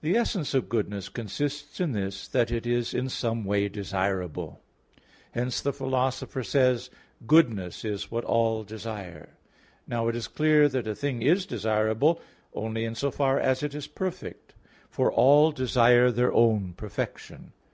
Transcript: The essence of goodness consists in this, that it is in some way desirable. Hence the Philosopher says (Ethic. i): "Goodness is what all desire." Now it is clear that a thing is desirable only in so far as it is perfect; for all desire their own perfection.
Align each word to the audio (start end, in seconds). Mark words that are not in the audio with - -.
The 0.00 0.14
essence 0.16 0.54
of 0.54 0.68
goodness 0.68 1.08
consists 1.08 1.80
in 1.80 1.90
this, 1.90 2.28
that 2.28 2.52
it 2.52 2.68
is 2.68 2.94
in 2.94 3.08
some 3.08 3.44
way 3.44 3.68
desirable. 3.68 4.60
Hence 5.32 5.60
the 5.60 5.72
Philosopher 5.72 6.44
says 6.44 6.86
(Ethic. 6.88 6.92
i): 7.20 7.24
"Goodness 7.26 7.84
is 7.84 8.08
what 8.08 8.22
all 8.24 8.62
desire." 8.62 9.30
Now 9.84 10.06
it 10.06 10.14
is 10.14 10.28
clear 10.28 10.68
that 10.68 10.86
a 10.86 10.94
thing 10.94 11.20
is 11.20 11.46
desirable 11.46 12.20
only 12.54 12.84
in 12.84 12.94
so 12.94 13.10
far 13.10 13.40
as 13.40 13.64
it 13.64 13.74
is 13.74 13.88
perfect; 13.88 14.54
for 14.88 15.10
all 15.12 15.50
desire 15.50 16.12
their 16.12 16.32
own 16.32 16.72
perfection. 16.74 17.52